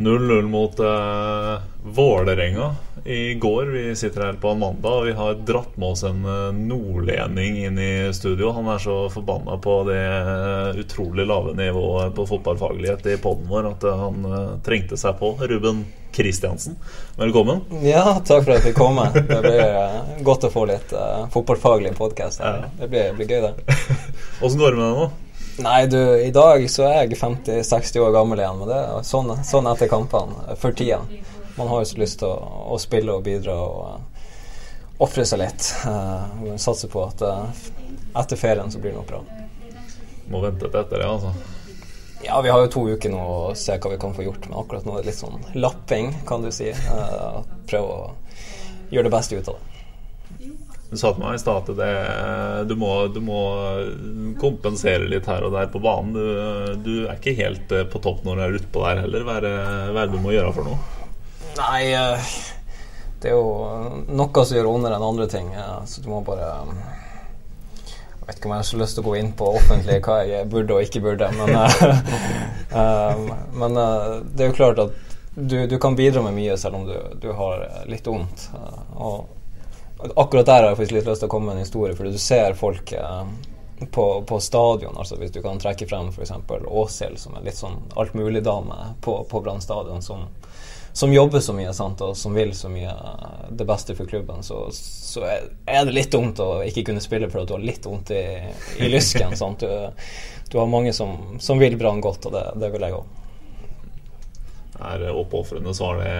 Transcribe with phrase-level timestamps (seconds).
[0.00, 3.66] 0-0 mot eh, Vålerenga i går.
[3.66, 7.58] Vi sitter her på Amanda mandag, og vi har dratt med oss en eh, nordlending
[7.64, 8.50] inn i studio.
[8.56, 13.70] Han er så forbanna på det eh, utrolig lave nivået på fotballfaglighet i poden vår
[13.74, 14.28] at eh, han
[14.64, 15.34] trengte seg på.
[15.40, 16.74] Ruben Kristiansen,
[17.16, 17.60] velkommen.
[17.84, 19.04] Ja, takk for at jeg fikk komme.
[19.14, 22.42] Det blir godt å få litt uh, fotballfaglig podkast.
[22.42, 22.66] Ja.
[22.80, 23.76] Det, blir- blir gøy, det.
[24.42, 25.29] Åssen går det med deg nå?
[25.60, 29.32] Nei, du, i dag så er jeg 50-60 år gammel igjen, men det er sånn,
[29.44, 31.02] sånn etter kampene for tida.
[31.58, 32.36] Man har jo så lyst til å,
[32.72, 34.24] å spille og bidra og uh,
[35.04, 35.66] ofre seg litt.
[35.84, 37.60] Uh, Satser på at uh,
[38.22, 39.20] etter ferien så blir det noe bra.
[40.32, 41.34] Må vente til etter det, altså.
[42.24, 44.62] Ja, vi har jo to uker nå å se hva vi kan få gjort, men
[44.62, 46.72] akkurat nå er det litt sånn lapping, kan du si.
[46.88, 49.69] Uh, prøve å gjøre det beste ut av det.
[50.90, 52.74] Du sa til meg i stad at du,
[53.14, 53.40] du må
[54.40, 56.14] kompensere litt her og der på banen.
[56.16, 59.26] Du, du er ikke helt eh, på topp når du er utpå der heller.
[59.28, 59.46] Hva er
[60.00, 60.80] det du må gjøre for noe?
[61.60, 62.32] Nei, eh,
[63.22, 65.52] det er jo noe som gjør vondere enn andre ting.
[65.54, 66.50] eh, Så du må bare
[68.20, 70.20] Jeg vet ikke om jeg har så lyst til å gå inn på offentlig hva
[70.26, 71.82] jeg burde og ikke burde, men, eh,
[72.82, 73.24] eh,
[73.62, 74.98] men eh, det er jo klart at
[75.34, 78.48] du, du kan bidra med mye selv om du, du har litt vondt.
[78.54, 78.80] eh,
[80.16, 82.22] akkurat der har jeg faktisk litt lyst til å komme med en historie, fordi du
[82.22, 83.22] ser folk eh,
[83.90, 86.32] på, på stadion, altså hvis du kan trekke frem f.eks.
[86.66, 90.26] Åshild, som er litt sånn altmulig-dame på, på Brann stadion, som,
[90.92, 94.44] som jobber så mye sant, og som vil så mye eh, det beste for klubben,
[94.46, 98.12] så, så er det litt dumt å ikke kunne spille for du har litt vondt
[98.16, 98.24] i,
[98.80, 99.36] i lysken.
[99.60, 99.68] Du,
[100.50, 103.16] du har mange som, som vil Brann godt, og det, det vil jeg òg.
[104.80, 106.12] Er oppofrende så har det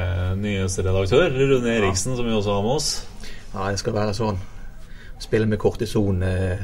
[0.43, 2.91] nyhetsredaktør Rune Eriksen, som vi også har med oss.
[3.55, 4.39] Ja, det skal være sånn.
[5.21, 6.23] Spille med kortison.
[6.23, 6.61] Eh,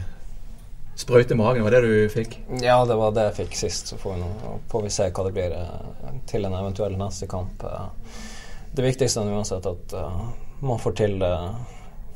[0.97, 2.39] sprøyte i magen, var det du fikk?
[2.63, 3.91] Ja, det var det jeg fikk sist.
[3.93, 7.29] Så får vi, nå, får vi se hva det blir eh, til en eventuell neste
[7.31, 7.63] kamp.
[7.67, 7.87] Eh,
[8.77, 10.25] Det viktigste er uansett at eh,
[10.61, 11.23] man får til,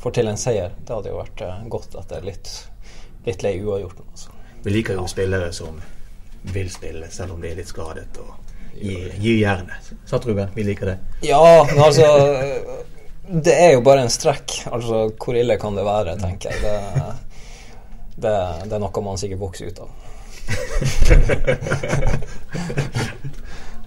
[0.03, 0.75] får til en seier.
[0.85, 2.51] Det hadde jo vært eh, godt etter litt,
[3.27, 4.03] litt lei uavgjort.
[4.11, 4.31] Altså.
[4.65, 5.81] Vi liker jo spillere som
[6.53, 8.17] vil spille, selv om de er litt skadet.
[8.21, 8.37] og
[8.81, 9.89] Gi, gi jernet.
[10.09, 10.49] Sant, Ruben?
[10.55, 10.99] Vi liker det.
[11.27, 12.07] Ja, men altså
[13.31, 14.67] Det er jo bare en strekk.
[14.75, 16.59] Altså, hvor ille kan det være, tenker jeg.
[16.65, 16.75] Det,
[18.27, 18.35] det,
[18.67, 19.91] det er noe man sikkert vokser ut av.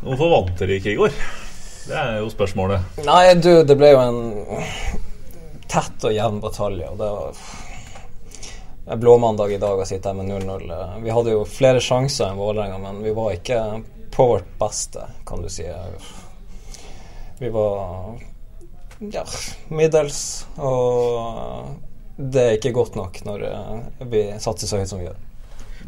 [0.03, 1.11] Hvorfor vant dere ikke i går?
[1.83, 2.79] Det er jo spørsmålet.
[3.03, 4.19] Nei, du, det ble jo en
[5.71, 6.87] tett og jevn batalje.
[6.87, 7.31] Og det var
[9.03, 10.63] blåmandag i dag å sitte her med 0-0.
[11.03, 13.59] Vi hadde jo flere sjanser enn Vålerenga, men vi var ikke
[14.13, 15.65] på vårt beste, kan du si.
[17.39, 18.15] Vi var
[19.11, 19.25] ja,
[19.73, 21.75] middels, og
[22.17, 25.21] det er ikke godt nok når eh, vi satser så høyt som vi gjør.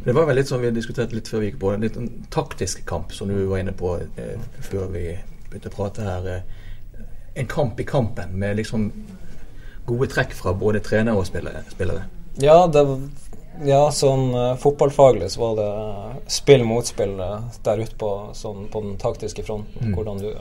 [0.06, 2.10] Det var vel litt sånn vi diskuterte litt før vi gikk på, en litt en
[2.34, 5.08] taktisk kamp, som du var inne på eh, før vi
[5.50, 6.28] begynte å prate her.
[6.34, 7.06] Eh,
[7.36, 8.90] en kamp i kampen med liksom
[9.86, 12.06] gode trekk fra både trenere og spillere.
[12.42, 12.84] Ja, det,
[13.64, 18.12] ja sånn uh, fotballfaglig så var det eh, spill mot spill eh, der ute på,
[18.36, 19.94] sånn, på den taktiske fronten.
[19.96, 20.32] Hvordan, du,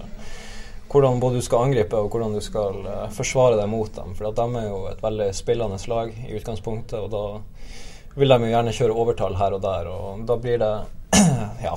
[0.95, 4.15] hvordan både du skal angripe og hvordan du skal uh, forsvare deg mot dem.
[4.15, 8.47] For at de er jo et veldig spillende lag i utgangspunktet, og da vil de
[8.47, 10.73] jo gjerne kjøre overtall her og der, og da blir det
[11.67, 11.75] Ja.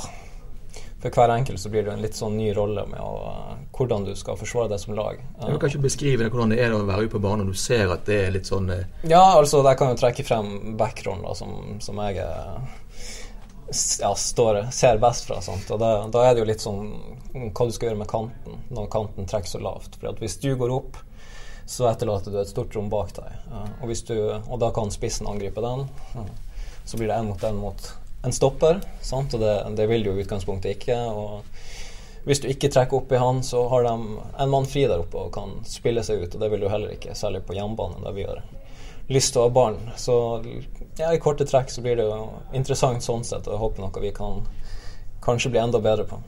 [1.02, 4.06] For hver enkelt så blir det en litt sånn ny rolle med å, uh, hvordan
[4.06, 5.18] du skal forsvare deg som lag.
[5.42, 7.62] Jeg kan ikke beskrive det, hvordan det er å være ute på banen når du
[7.62, 11.38] ser at det er litt sånn eh, Ja, altså der kan jo trekke frem backrollen
[11.38, 12.62] som, som jeg er
[14.00, 15.42] ja, står, ser best fra.
[15.42, 15.70] Sant?
[15.72, 16.90] Og da, da er det jo litt sånn
[17.34, 20.00] hva du skal gjøre med kanten når kanten trekker så lavt.
[20.00, 21.00] For hvis du går opp,
[21.68, 23.48] så etterlater du et stort rom bak deg.
[23.84, 25.88] Og, du, og da kan spissen angripe den.
[26.88, 27.90] Så blir det én mot én mot
[28.26, 29.34] en stopper, sant?
[29.36, 30.96] og det, det vil du i utgangspunktet ikke.
[31.12, 31.44] og
[32.28, 33.92] hvis du ikke trekker opp i han, så har de
[34.44, 36.34] en mann fri der oppe og kan spille seg ut.
[36.36, 38.42] Og det vil du heller ikke, særlig på hjemmebane, der vi har
[39.08, 39.78] lyst til å ha barn.
[39.96, 40.18] Så
[40.98, 44.04] ja, i korte trekk så blir det jo interessant sånn sett, og jeg håper noe
[44.04, 44.42] vi kan
[45.24, 46.20] kanskje bli enda bedre på.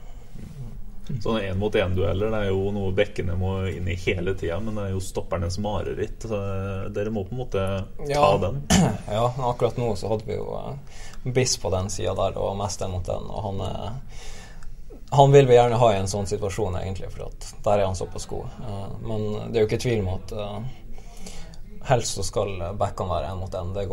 [1.10, 5.00] Sånne én-mot-én-dueller er jo noe bekkene må inn i hele tida, men det er jo
[5.01, 6.21] stoppernes mareritt.
[6.30, 6.38] Så
[6.94, 7.63] dere må på en måte
[8.04, 8.27] ta Ja.
[8.38, 8.62] den.
[9.16, 12.57] Ja, men akkurat nå så hadde vi jo eh, Biss på den sida der, og
[12.62, 13.98] mest én mot den, og han er
[15.12, 17.31] han vil vi gjerne ha i en sånn situasjon, egentlig, for
[17.65, 18.45] der er han såpass god.
[18.62, 20.60] Uh, men det er jo ikke tvil om at uh,
[21.88, 23.74] helst så skal backene være én mot én.
[23.74, 23.86] Det,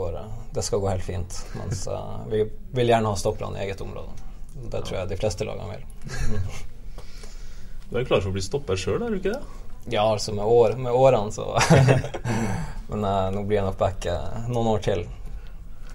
[0.55, 1.37] det, skal gå helt fint.
[1.59, 2.45] Mens uh, vi
[2.75, 4.15] vil gjerne ha stopperne i eget område.
[4.57, 5.85] Det tror jeg de fleste lagene vil.
[7.91, 9.63] du er klar for å bli stopper sjøl, er du ikke det?
[9.93, 11.53] Ja, altså med, år, med årene, så
[12.91, 13.05] Men
[13.35, 14.09] nå blir jeg nok back
[14.49, 15.05] noen år til.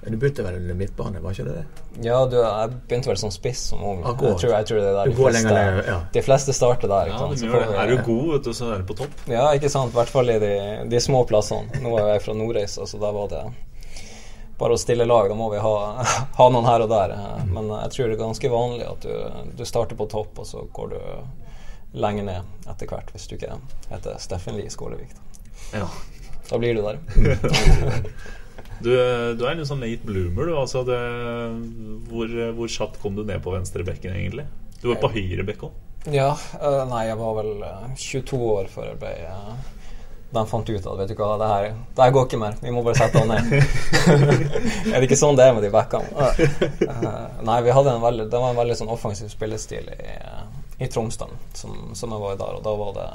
[0.05, 1.81] Du begynte vel midtbane, var ikke det det?
[2.07, 3.99] Ja, du, jeg begynte vel som spiss som ung.
[4.01, 5.97] Jeg tror, jeg tror, det er der de fleste, lenger, ja.
[6.15, 7.11] de fleste starter der.
[7.11, 9.21] Ja, de vi, er du god, vet du, så er du på topp.
[9.29, 9.93] Ja, ikke sant.
[9.93, 10.55] I hvert fall i de,
[10.89, 11.83] de, små plassene.
[11.85, 13.43] Nå er jeg fra Nordreisa, så da var det
[14.57, 15.29] bare å stille lag.
[15.29, 15.75] Da må vi ha,
[16.39, 17.15] ha, noen her og der.
[17.53, 20.65] Men jeg tror det er ganske vanlig at du, du starter på topp, og så
[20.73, 20.99] går du
[22.01, 23.53] lenger ned etter hvert, hvis du ikke
[23.91, 25.13] heter Steffen Lie Skålevik.
[25.77, 25.85] Ja.
[26.49, 26.97] Da blir du der.
[28.81, 28.89] Du,
[29.37, 30.55] du er en sånn late bloomer, du.
[30.57, 30.97] Altså det,
[32.09, 34.47] hvor, hvor kjapt kom du ned på venstrebekken, egentlig?
[34.81, 35.79] Du var på høyrebekk òg?
[36.09, 36.31] Ja.
[36.57, 39.51] Uh, nei, jeg var vel uh, eh, 22 år før jeg ble uh,
[40.33, 41.67] De fant ut at vet du hva, det her,
[41.97, 42.55] det her går ikke mer.
[42.63, 43.51] Vi må bare sette han ned.
[44.93, 46.31] er det ikke sånn det er med de backene?
[47.45, 50.17] nei, vi hadde en veldig, det var en veldig sånn offensiv spillestil i,
[50.81, 53.07] i Tromsdalen som, som, jeg var i der, og da var det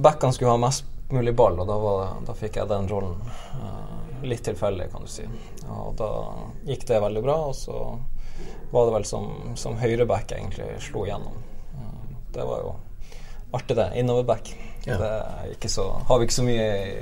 [0.00, 3.20] Backene skulle ha mest mulig ball, og da, var, da fikk jeg den rollen.
[3.56, 5.26] Uh, litt tilfeldig, kan du si.
[5.70, 6.10] Og da
[6.68, 7.76] gikk det veldig bra, og så
[8.70, 11.40] var det vel som, som høyreback egentlig slo igjennom.
[11.76, 12.74] Uh, det var jo
[13.56, 13.88] artig, det.
[14.02, 14.52] Innoverback.
[14.84, 14.96] Ja.
[14.96, 16.94] Det er ikke så, har vi ikke så mye i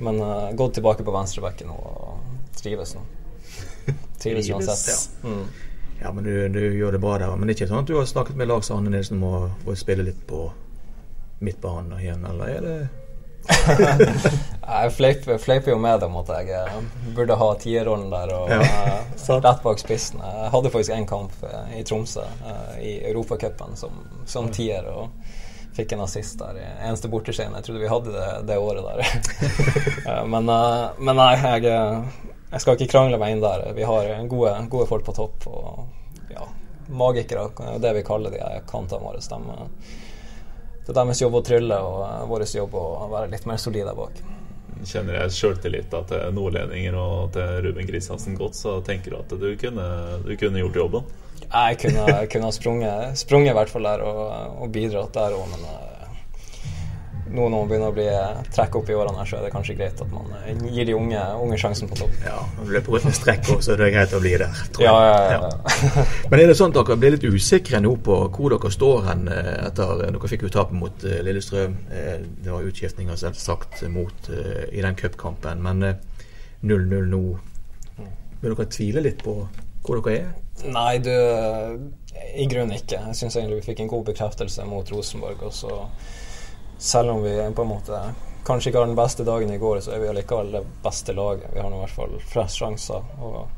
[0.00, 3.02] Men uh, gått tilbake på venstrebacken og trives nå.
[4.22, 5.10] Trives uansett.
[5.20, 5.28] Ja.
[5.28, 5.44] Mm.
[6.00, 7.36] Ja, men du, du, gjør det bra der.
[7.36, 9.40] Men det er ikke sånn at du har snakket med Lars Arne Nilsen om å,
[9.68, 10.46] å spille litt på
[11.40, 12.80] midtbanen igjen, eller er det
[14.66, 16.80] jeg fleiper, fleiper, jo med dem at jeg eh,
[17.16, 18.60] burde ha tierrollen der og ja,
[19.30, 20.20] uh, rett bak spissen.
[20.22, 24.86] Jeg hadde faktisk én kamp uh, i Tromsø uh, i Europacupen som, som tier.
[24.86, 25.08] og
[25.70, 26.58] fikk en assist der.
[26.82, 27.54] Eneste borteskjeen.
[27.56, 29.04] Jeg trodde vi hadde det, det året der.
[30.32, 30.50] men,
[30.98, 31.62] men, nei, jeg,
[32.50, 33.68] jeg, skal ikke krangle meg inn der.
[33.76, 35.46] Vi har gode, gode folk på topp.
[35.46, 36.48] Og ja,
[36.90, 37.46] magikere,
[37.80, 39.22] det vi kaller de kantene våre.
[39.24, 39.70] Stemmer
[40.94, 43.94] det er deres jobb å trylle, og uh, vår jobb å være litt mer solide
[43.96, 44.20] bak.
[44.80, 49.50] Kjenner jeg sjøltillit til nordlendinger og til Ruben Kristiansen godt, så tenker du at du
[49.60, 49.86] kunne,
[50.24, 51.10] du kunne gjort jobben?
[51.50, 54.20] Jeg kunne, kunne sprunget, sprunget i hvert fall der og,
[54.64, 55.99] og bidratt der òg, men uh,
[57.30, 59.52] nå når man begynner å bli eh, trekk opp i årene, her, så er det
[59.54, 62.16] kanskje greit at man eh, gir de unge, unge sjansen på topp.
[62.26, 64.62] Ja, når du løper rundt med strekk også, så er det greit å bli der.
[64.82, 65.50] Ja, ja, ja,
[66.32, 69.24] Men er det sånn at dere blir litt usikre nå på hvor dere står hen
[69.30, 71.76] eh, etter Dere fikk jo tapet mot Lillestrøm.
[71.90, 75.84] Det var utskiftninger selvsagt mot i den cupkampen, men
[76.66, 77.22] 0-0 nå.
[78.40, 79.36] Vil dere tvile litt på
[79.84, 80.30] hvor dere er?
[80.70, 81.12] Nei, du
[82.36, 83.00] i grunnen ikke.
[83.08, 85.42] Jeg syns egentlig vi fikk en god bekreftelse mot Rosenborg.
[85.46, 85.76] og så
[86.80, 88.00] selv om vi på en måte
[88.44, 91.50] kanskje ikke har den beste dagen i går, så er vi allikevel det beste laget.
[91.54, 93.04] Vi har nå i hvert fall flest sjanser.
[93.20, 93.48] Og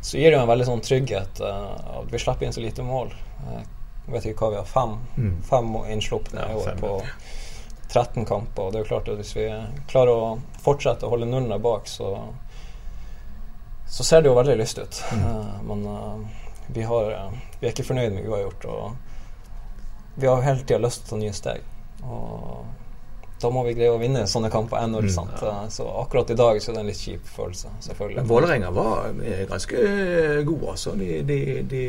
[0.00, 2.84] så gir det jo en veldig sånn trygghet uh, at vi slipper inn så lite
[2.84, 3.14] mål.
[3.40, 3.62] Uh,
[4.04, 5.32] jeg vet ikke hva vi har, fem, mm.
[5.48, 6.92] fem innslupne i år på
[7.88, 8.68] 13 kamper.
[8.68, 9.48] Og det er jo klart at hvis vi
[9.88, 10.28] klarer å
[10.64, 12.12] fortsette å holde nullene bak, så,
[13.88, 15.00] så ser det jo veldig lyst ut.
[15.16, 15.24] Mm.
[15.24, 16.28] Uh, men
[16.68, 17.10] vi, har,
[17.58, 18.68] vi er ikke fornøyd med uavgjort.
[18.68, 21.66] Og vi har hele tida lyst til å ta nye steg.
[22.02, 22.66] Og
[23.40, 25.10] da må vi greie å vinne sånne kamper 1-0.
[25.14, 25.54] Mm, ja.
[25.70, 27.70] Så akkurat i dag så er det en litt kjip følelse.
[27.86, 29.12] selvfølgelig Vålerenga var
[29.50, 29.84] ganske
[30.48, 30.94] god, altså.
[30.98, 31.38] De, de,
[31.70, 31.84] de,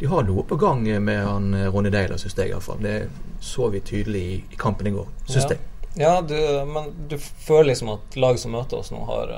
[0.00, 2.82] de, har noe på gang med han eh, Ronny Deiler, syns jeg iallfall.
[2.82, 2.96] Det
[3.40, 5.54] så vi tydelig i, kampen i går, syns ja.
[5.54, 5.62] jeg.
[5.96, 6.36] Ja, du,
[6.68, 9.32] men du føler liksom at lag som møter oss nå, har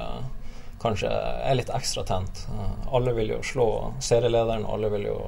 [0.82, 2.46] kanskje er litt ekstra tent.
[2.90, 3.68] Alle vil jo slå
[4.02, 5.18] serielederen, alle vil jo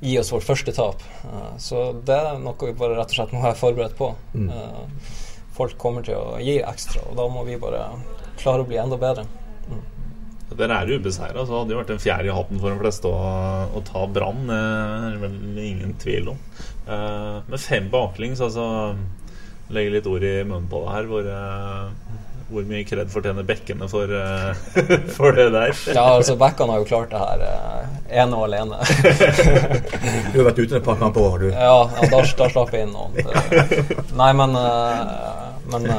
[0.00, 1.02] gi oss vårt første tap.
[1.24, 4.10] Uh, så det er noe vi bare rett og slett må være forberedt på.
[4.34, 4.48] Mm.
[4.48, 5.14] Uh,
[5.56, 7.84] folk kommer til å gi ekstra, og da må vi bare
[8.40, 9.26] klare å bli enda bedre.
[9.68, 9.86] Mm.
[10.50, 13.18] Dere er ubeseira, så hadde det vært en fjerde i hatten for de fleste å,
[13.76, 14.48] å ta Brann.
[14.50, 16.40] Det er vel ingen tvil om.
[16.88, 18.66] Uh, med fem baklengs, altså
[19.70, 21.06] Legge litt ord i munnen på det her.
[21.06, 21.26] Hvor
[22.50, 24.50] hvor mye kred fortjener bekkene for, uh,
[25.16, 25.72] for, det der?
[25.94, 28.80] ja, altså Bekkene har jo klart det her uh, ene og alene.
[30.32, 31.48] du har vært ute et par kamper òg, du.
[31.52, 33.16] Ja, ja da, da, slapp jeg inn noen.
[34.18, 35.90] Nei, men, uh, men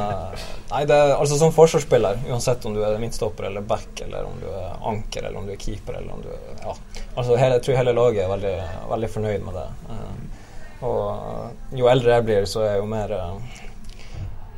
[0.71, 4.47] Nei, det altså Som forsvarsspiller, uansett om du er midtstopper eller back, eller om du
[4.47, 6.75] er anker, eller om du er keeper, eller om du er Ja.
[7.15, 8.53] Altså, hele, jeg tror hele laget er veldig,
[8.93, 9.67] veldig fornøyd med det.
[10.87, 13.11] og jo eldre jeg blir, så er jeg jo mer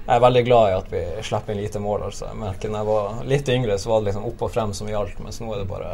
[0.05, 2.07] jeg er veldig glad i at vi slipper inn lite mål.
[2.09, 2.25] Altså.
[2.31, 4.89] Jeg merker når jeg var litt yngre, så var det liksom opp og frem som
[4.91, 5.93] gjaldt, mens nå er det bare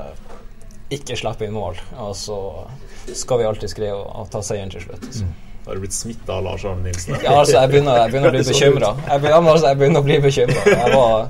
[0.90, 1.78] ikke slippe inn mål.
[2.02, 2.40] Og så
[3.14, 5.06] skal vi alltid skrive og, å ta seieren til slutt.
[5.22, 5.36] Mm.
[5.68, 7.20] Har du blitt smitta av Lars Arne Nilsen?
[7.22, 8.90] Ja, altså, jeg begynner, jeg begynner å bli bekymra.
[9.06, 11.30] Jeg, begynner- altså, jeg begynner å bli bekymra.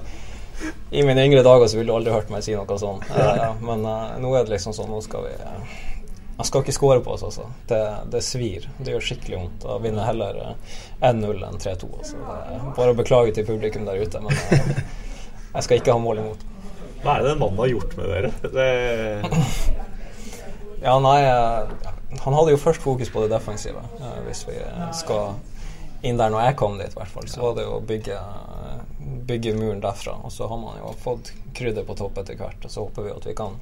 [0.91, 3.03] I mine yngre dager så ville du aldri hørt meg si noe sånt.
[3.11, 5.75] Eh, men eh, nå er det liksom sånn Nå skal vi eh,
[6.39, 7.49] Jeg skal ikke score på oss, altså.
[7.67, 7.79] Det,
[8.13, 8.69] det svir.
[8.79, 9.57] Det gjør skikkelig vondt.
[9.65, 10.77] Da vinner heller eh,
[11.09, 11.89] 1-0 enn 3-2.
[11.99, 12.21] Altså.
[12.77, 14.85] Bare å beklage til publikum der ute, men jeg,
[15.57, 16.45] jeg skal ikke ha mål imot.
[17.03, 18.31] Hva er det den mannen har gjort med dere?
[18.55, 18.69] Det,
[20.79, 21.71] Ja, nei eh,
[22.23, 24.55] Han hadde jo først fokus på det defensive, eh, hvis vi
[24.95, 25.35] skal
[26.07, 27.27] inn der når jeg kom dit, i hvert fall.
[27.27, 28.19] Så var det jo å bygge,
[29.27, 30.15] bygge muren derfra.
[30.23, 33.15] Og så har man jo fått krydder på topp etter hvert, og så håper vi
[33.17, 33.59] at vi kan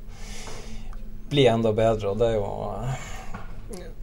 [1.30, 2.12] bli enda bedre.
[2.12, 2.50] Og det er jo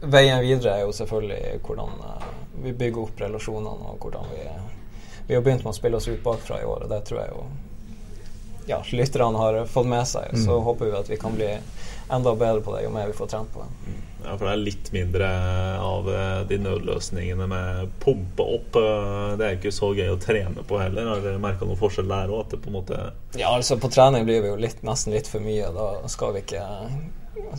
[0.05, 2.25] Veien videre er jo selvfølgelig hvordan eh,
[2.61, 4.43] vi bygger opp relasjonene, og hvordan vi
[5.27, 7.31] Vi har begynt med å spille oss ut bakfra i år, og det tror jeg
[7.31, 7.45] jo
[8.67, 10.33] ja, lytterne har fått med seg.
[10.45, 11.51] Så håper vi at vi kan bli
[12.11, 13.93] enda bedre på det jo mer vi får trent på det.
[14.25, 15.29] ja, for det er litt mindre
[15.81, 18.75] av eh, de nødløsningene med pumpe opp.
[18.81, 21.09] eh, Det er ikke så gøy å trene på heller.
[21.09, 22.53] Har dere merka noen forskjell der òg?
[22.61, 22.83] På
[23.37, 25.69] Ja, altså på trening blir vi jo litt, nesten litt for mye.
[25.73, 26.61] Da skal vi ikke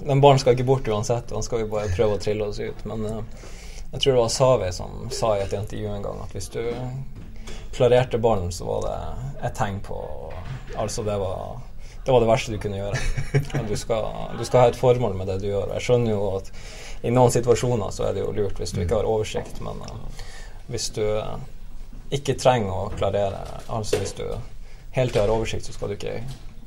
[0.07, 2.85] Den ballen skal ikke bort uansett, da skal vi bare prøve å trille oss ut.
[2.87, 3.21] Men eh,
[3.93, 6.63] jeg tror det var Savi som sa i et intervju en gang at hvis du
[7.77, 9.99] klarerte ballen, så var det et tegn på
[10.75, 11.57] Altså, det var
[12.07, 12.99] det var det verste du kunne gjøre.
[13.67, 14.05] Du skal,
[14.39, 15.73] du skal ha et formål med det du gjør.
[15.75, 16.51] Jeg skjønner jo at
[17.03, 20.29] i noen situasjoner så er det jo lurt hvis du ikke har oversikt, men uh,
[20.71, 21.35] hvis du eh,
[22.15, 24.25] ikke trenger å klarere Altså hvis du
[24.95, 26.15] hele tida har oversikt, så skal du ikke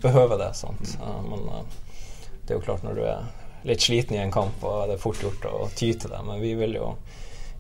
[0.03, 0.51] behøve det.
[0.67, 3.25] Eh, Men det er jo klart, når du er
[3.67, 6.19] litt sliten i en kamp, og det er fort gjort å ty til det.
[6.27, 6.93] Men vi vil jo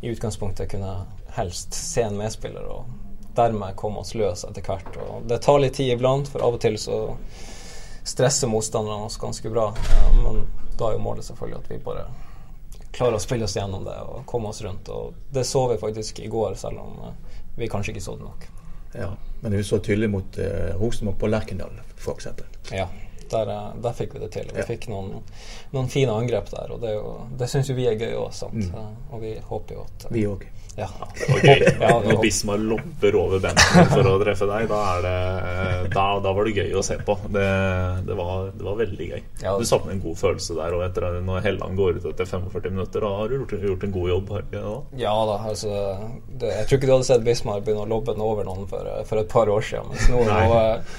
[0.01, 0.97] i utgangspunktet kunne
[1.35, 3.08] helst se en medspiller og
[3.39, 4.97] dermed komme oss løs etter hvert.
[5.07, 6.99] Og det tar litt tid iblant, for av og til så
[8.03, 9.69] stresser motstanderne oss ganske bra.
[9.75, 10.43] Ja, men
[10.79, 12.05] da er jo målet selvfølgelig at vi bare
[12.95, 14.89] klarer å spille oss gjennom det og komme oss rundt.
[14.89, 18.25] Og det så vi faktisk i går, selv om eh, vi kanskje ikke så det
[18.25, 18.47] nok.
[18.97, 19.11] Ja,
[19.43, 22.27] men er så tydelig mot eh, Rosenborg på Lerkendal, f.eks.
[22.73, 22.87] Ja,
[23.29, 24.49] der, eh, der fikk vi det til.
[24.55, 24.65] Vi Ja.
[24.65, 25.19] fikk noen,
[25.75, 28.57] noen fine angrep der, og det, jo, det syns jo vi er gøy òg, sant.
[28.73, 30.47] Eh, Og vi håper jo at Vi òg.
[30.77, 30.87] Ja.
[31.17, 31.63] Det var gøy.
[31.81, 36.05] Ja, vi Når Bismar lopper over benken for å treffe deg, da, er det, da,
[36.23, 37.15] da var det gøy å se på.
[37.35, 37.47] Det,
[38.07, 39.19] det, var, det var veldig gøy.
[39.43, 39.55] Ja.
[39.59, 40.77] Du satte en god følelse der.
[40.77, 43.95] Og etter når Helland går ut etter 45 minutter, da har du gjort, gjort en
[43.97, 44.33] god jobb.
[44.39, 44.73] Her, da?
[45.01, 45.69] Ja da, altså
[46.39, 48.89] det, Jeg tror ikke du hadde sett Bismar begynne å lobbe den over noen for,
[49.09, 49.89] for et par år siden.
[49.91, 50.97] Mens nå, nå, eh,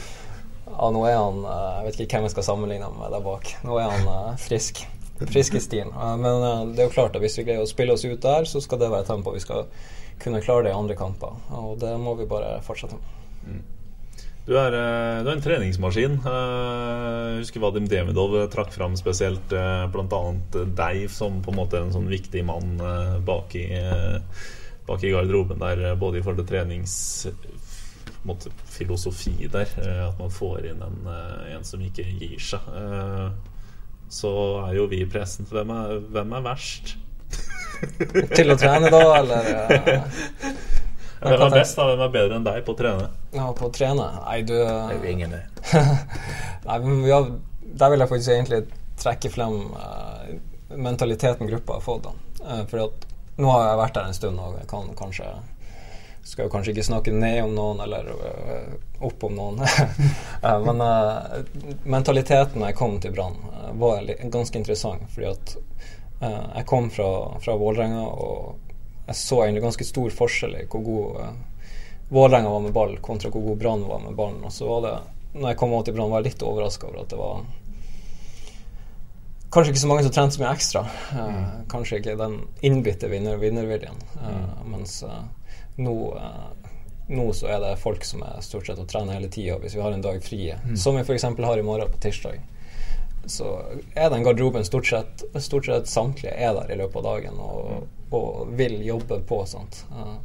[0.70, 3.24] ja, nå er han eh, Jeg vet ikke hvem jeg skal sammenligne ham med der
[3.24, 3.54] bak.
[3.66, 4.84] Nå er han eh, frisk.
[5.28, 5.88] Frisk i stien.
[5.92, 8.20] Eh, Men eh, det er jo klart at hvis vi greier å spille oss ut
[8.24, 9.66] der, så skal det være tempo vi skal
[10.20, 11.36] kunne klare det i andre kamper.
[11.56, 13.60] Og det må vi bare fortsette med.
[14.46, 16.16] Du er, eh, du er en treningsmaskin.
[16.24, 20.22] Eh, Jeg husker Vadim Demidov trakk fram spesielt bl.a.
[20.52, 22.74] deg som på en måte en sånn viktig mann
[23.24, 23.64] bak i,
[24.88, 26.96] bak i garderoben der, både i forhold til trenings
[27.30, 29.70] på en måte, filosofi der.
[30.10, 30.98] At man får inn en,
[31.54, 32.60] en som ikke gir seg.
[34.10, 34.30] Eh, Så
[34.66, 35.46] er jo vi i pressen.
[35.46, 36.96] Hvem er, hvem er verst?
[38.36, 40.02] Til å trene, da, eller eh,
[41.20, 41.76] Hvem er best?
[41.78, 41.86] da?
[41.90, 43.06] Hvem er bedre enn deg på å trene?
[43.36, 44.06] ja, på å trene?
[44.24, 45.42] Nei, du Det er jo ingen det.
[46.66, 47.20] Nei, men ja,
[47.60, 48.60] Der vil jeg faktisk egentlig
[49.00, 50.26] trekke frem uh,
[50.76, 52.08] mentaliteten gruppa har fått.
[52.08, 52.12] Da.
[52.44, 53.06] Eh, fordi at
[53.40, 55.28] nå har jeg vært der en stund og jeg kan kanskje
[56.22, 58.72] skal jo kanskje ikke snakke ned om noen eller øh,
[59.08, 59.62] opp om noen.
[60.40, 61.42] Eh, Men eh,
[61.84, 65.02] mentaliteten jeg kom til Brann, eh, var ganske interessant.
[65.12, 65.54] Fordi at
[66.22, 67.10] eh, jeg kom fra,
[67.44, 68.56] fra Vålerenga, og
[69.10, 71.30] jeg så egentlig ganske stor forskjell i hvor god uh,
[72.14, 74.44] Vålerenga var med ball, kontra hvor god Brann var med ballen.
[74.46, 74.94] Og så var det,
[75.34, 77.42] når jeg kom over til Brann, var jeg litt overraska over at det var
[79.50, 80.80] Kanskje ikke så mange som trente så mye ekstra.
[81.18, 81.38] Eh,
[81.72, 83.96] Kanskje ikke den innbitte vinner, vinnerviljen.
[84.22, 85.24] Eh, Mens eh,
[85.80, 86.70] nå, eh,
[87.16, 89.82] nå så er det folk som er stort sett og trener hele tida hvis vi
[89.84, 91.26] har en dag fri, som vi f.eks.
[91.26, 92.40] har i morgen på tirsdag.
[93.28, 93.48] Så
[93.94, 97.90] er den garderoben stort sett, stort sett samtlige er der i løpet av dagen og,
[98.16, 99.42] og vil jobbe på.
[99.46, 99.84] Sant?
[99.92, 100.16] Eh,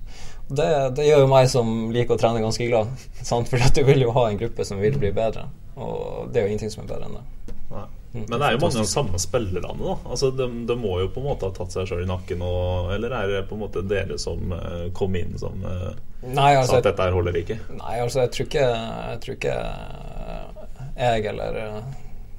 [0.48, 2.92] det, det gjør jo meg som liker å trene, ganske glad.
[3.32, 3.52] Sant?
[3.52, 5.50] For du vil jo ha en gruppe som vil bli bedre.
[5.76, 7.56] Og det er jo ingenting som er bedre enn det.
[7.74, 7.88] Nei.
[8.16, 9.76] Men det er jo mange av de samme spillerne.
[9.82, 12.44] da Altså de, de må jo på en måte ha tatt seg sjøl i nakken.
[12.46, 15.92] Og, eller er det på en måte dere som eh, kom inn som eh,
[16.26, 17.60] Nei, sa altså, at dette her holder ikke?
[17.76, 20.64] Nei, altså jeg tror ikke Jeg tror ikke eh,
[20.96, 21.60] jeg eller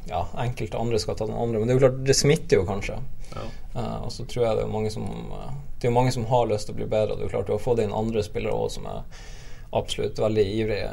[0.08, 1.58] ja, enkelte andre skal ta den andre.
[1.58, 2.98] Men det er jo klart, det smitter jo kanskje.
[3.34, 3.46] Ja.
[3.76, 5.04] Uh, og så tror jeg det er mange som
[5.76, 7.12] Det er jo mange som har lyst til å bli bedre.
[7.12, 9.24] Og det er jo klart du har fått inn andre spillere òg som er
[9.76, 10.92] absolutt veldig ivrige.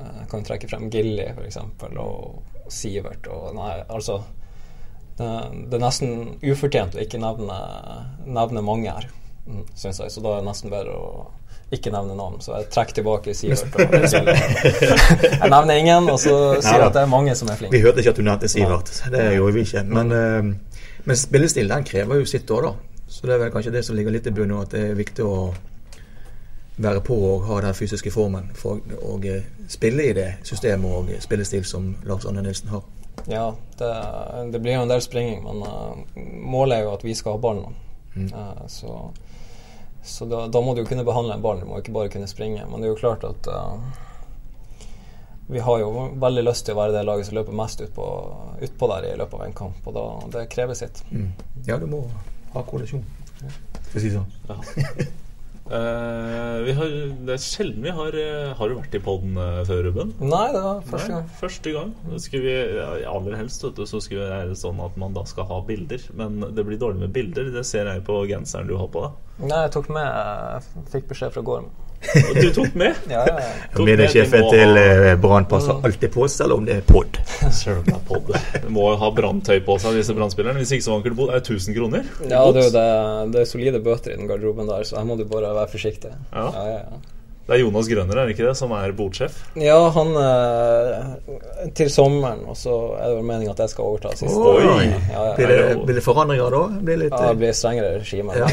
[0.00, 1.58] Eh, Jeg kan trekke frem Gilly f.eks.
[2.00, 4.20] og Sivert og Nei, altså
[5.18, 5.26] det,
[5.68, 6.12] det er nesten
[6.46, 7.56] ufortjent å ikke nevne,
[8.24, 9.08] nevne mange her,
[9.44, 10.12] mm, syns jeg.
[10.14, 11.26] Så da er det nesten bedre å
[11.74, 12.38] ikke nevne navn.
[12.42, 13.76] Så jeg trekker tilbake Sivert.
[13.76, 17.76] Jeg nevner ingen, og så sier jeg at det er mange som er flinke.
[17.76, 18.90] Vi hørte ikke at du nevnte Sivert.
[19.12, 19.84] Det gjorde vi ikke.
[19.86, 23.04] Men, eh, men spillestil den krever jo sitt år, da.
[23.10, 25.26] Så det er vel kanskje det som ligger litt i bunnen, at det er viktig
[25.26, 25.36] å
[26.80, 31.10] være på og ha den fysiske formen for å eh, spille i det systemet og
[31.22, 32.86] spillestil som Lars Anne Nilsen har.
[33.28, 33.90] Ja, det,
[34.52, 37.42] det blir jo en del springing, men uh, målet er jo at vi skal ha
[37.42, 37.76] ballen.
[38.14, 38.30] Mm.
[38.32, 38.94] Uh, så
[40.02, 42.28] så da, da, må du jo kunne behandle en ball, du må ikke bare kunne
[42.28, 42.64] springe.
[42.70, 44.86] Men det er jo klart at uh,
[45.50, 48.06] vi har jo veldig lyst til å være det laget som løper mest utpå
[48.62, 50.06] ut på der i løpet av en kamp, og da,
[50.38, 51.02] det krever sitt.
[51.10, 51.32] Mm.
[51.66, 52.04] Ja, du må
[52.54, 53.04] ha koalisjon,
[53.36, 54.30] for å si det sånn.
[54.48, 55.10] Ja.
[55.70, 56.94] Uh, har,
[57.28, 60.10] det er sjelden vi har uh, Har du vært i poden uh, før, Ruben?
[60.18, 61.28] Nei, det var første gang.
[61.38, 61.92] første gang.
[62.32, 62.54] Vi,
[63.06, 66.02] aller helst du, så skulle det være sånn at man da skal ha bilder.
[66.18, 67.52] Men det blir dårlig med bilder.
[67.54, 69.46] Det ser jeg på genseren du har på deg.
[69.46, 71.46] Nei, jeg tok med Jeg fikk beskjed fra
[72.34, 72.96] Du tok med?
[73.12, 73.84] ja, ja, ja.
[73.84, 75.84] Mediesjefen til uh, Brann passer mm.
[75.84, 77.20] alltid på, selv om det er pod.
[78.08, 78.32] pod.
[78.64, 80.62] Du må ha branntøy på seg, disse brannspillerne.
[80.62, 81.32] Hvis ikke så vanker det bod.
[81.34, 82.08] Er det 1000 kroner?
[82.24, 82.88] Ja, det er, det,
[83.36, 86.12] det er solide bøter i den garderoben der, så her må du bare være forsiktig.
[86.32, 86.48] Ja.
[86.56, 87.00] Ja, ja,
[87.50, 89.38] det er Jonas Grønner, er det ikke det, som er bordsjef?
[89.58, 94.12] Ja, han eh, til sommeren, og så er det vel meningen at jeg skal overta
[94.14, 94.36] siste.
[94.38, 94.84] Oi!
[94.86, 95.24] Ja, ja.
[95.34, 96.60] Blir, det, blir, det, forandringer da?
[96.78, 98.38] Blir litt, ja, det blir strengere regime.
[98.38, 98.46] Ja.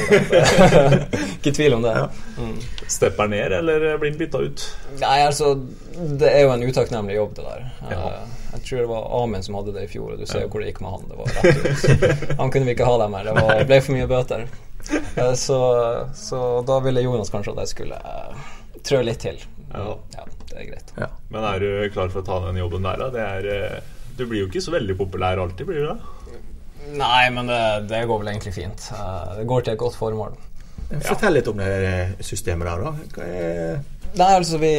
[1.38, 1.94] ikke tvil om det.
[2.40, 2.58] Mm.
[2.98, 4.66] Stepper ned, eller blir han bytta ut?
[4.98, 5.54] Nei, altså
[5.94, 7.70] Det er jo en utakknemlig jobb, det der.
[7.86, 10.50] Eh, jeg tror det var Amin som hadde det i fjor, og du ser jo
[10.50, 11.06] hvor det gikk med han.
[11.12, 12.30] Det var rett ut.
[12.42, 13.30] Han kunne vi ikke ha dem her.
[13.30, 14.48] Det var, ble for mye bøter.
[14.90, 15.60] Eh, så,
[16.18, 18.02] så da ville Jonas kanskje at jeg skulle
[18.86, 19.40] trø litt til.
[19.72, 19.96] Ja.
[20.16, 20.94] ja det er greit.
[20.98, 21.10] Ja.
[21.34, 23.10] Men er du klar for å ta den jobben der, da?
[23.14, 26.00] Det er, eh, du blir jo ikke så veldig populær alltid, blir du det?
[26.98, 28.90] Nei, men det, det går vel egentlig fint.
[28.96, 30.38] Eh, det går til et godt formål.
[31.04, 33.24] Fortell litt om det systemet der, da.
[33.26, 33.80] Er...
[34.16, 34.74] Nei, altså vi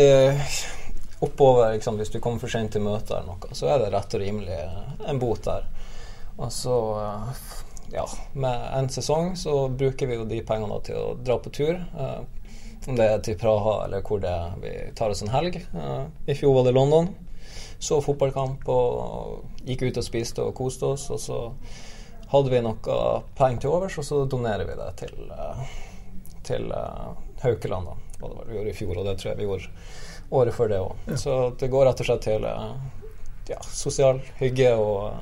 [1.20, 4.12] Oppover, liksom, hvis du kommer for sent til møte eller noe, så er det rett
[4.14, 4.58] og rimelig
[5.10, 5.64] en bot der.
[6.38, 6.76] Og så
[7.90, 8.04] ja,
[8.38, 11.80] med en sesong så bruker vi jo de pengene til å dra på tur.
[12.86, 14.54] Om det er til Praha eller hvor det er.
[14.62, 15.58] Vi tar oss en helg.
[15.74, 17.10] Uh, I fjor var det London.
[17.78, 21.08] Så fotballkamp og gikk ut og spiste og koste oss.
[21.14, 21.40] Og så
[22.32, 22.98] hadde vi noe
[23.38, 25.64] penger til overs, og så donerer vi det til, uh,
[26.46, 27.90] til uh, Haukeland.
[27.90, 27.96] Da.
[28.18, 29.72] Det var vi gjorde i fjor, og det tror jeg vi gjorde
[30.38, 31.02] året før det òg.
[31.08, 31.18] Ja.
[31.24, 32.48] Så det går rett og slett til
[33.48, 35.20] ja, sosial hygge og,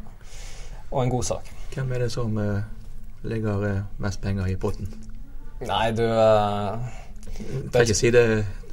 [0.90, 1.50] og, en god sak.
[1.76, 2.38] Hvem er det som
[3.26, 3.66] legger
[4.02, 4.90] mest penger i potten?
[5.62, 6.02] Nei, du
[7.36, 8.24] det, ikke si det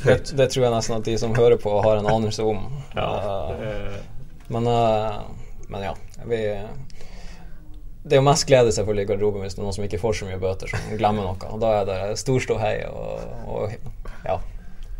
[0.03, 0.29] høyt.
[0.29, 2.65] Det, det, tror jeg nesten at de som hører på, har en anelse om.
[2.95, 3.09] Ja,
[3.51, 3.99] uh,
[4.53, 5.19] men, uh,
[5.67, 5.93] men, ja.
[6.29, 6.39] Vi,
[8.03, 10.17] det er jo mest glede selvfølgelig i garderoben hvis det er noen som ikke får
[10.19, 11.51] så mye bøter, som glemmer noe.
[11.51, 13.77] Og Da er det stor ståhei og, og,
[14.27, 14.39] ja.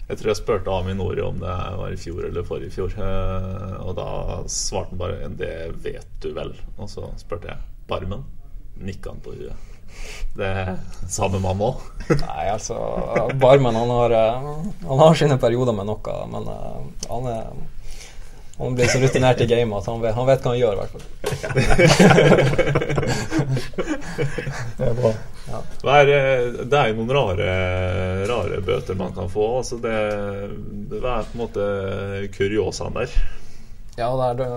[0.10, 2.96] Jeg tror jeg spurte Amin Nori om det var i fjor eller forrige fjor.
[3.00, 4.08] Uh, og da
[4.52, 6.58] svarte han bare 'det vet du vel'.
[6.78, 8.26] Og så spurte jeg Barmen.
[8.76, 9.73] Nikka han på huet.
[10.34, 10.52] Det
[11.14, 11.82] samme mamma òg?
[12.10, 12.76] Nei, altså
[13.40, 14.48] Barmen han har, eh,
[14.90, 17.46] han har sine perioder med noe, men uh, han er
[18.58, 20.78] han blir så rutinert i gamet at han vet, han vet, hva han gjør, i
[20.80, 21.02] hvert fall.
[24.78, 25.12] det er bra.
[25.48, 25.60] Ja.
[25.82, 26.06] Det, er,
[26.62, 27.48] det er jo noen rare,
[28.30, 29.46] rare bøter man kan få.
[29.58, 30.00] Altså det,
[30.92, 31.64] det er på en måte
[32.38, 33.10] kuriosaen der.
[33.98, 34.48] Ja, der det,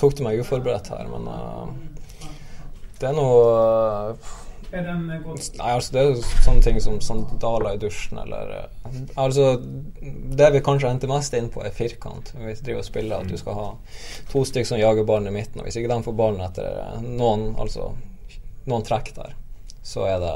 [0.00, 1.68] tok du meg uforberedt her, men uh,
[3.00, 4.16] det er noe uh,
[4.72, 5.40] er den god?
[5.58, 10.48] Nei, altså Det er jo sånne ting som sandaler i dusjen eller eh, Altså Det
[10.54, 12.32] vi kanskje endte mest inn på, er firkant.
[12.36, 13.68] Vi driver og spiller at du skal ha
[14.32, 15.60] to stykker som jager ballen i midten.
[15.60, 17.92] Og hvis ikke de får ballen etter eh, noen, altså,
[18.70, 19.36] noen trekk der,
[19.82, 20.34] så er det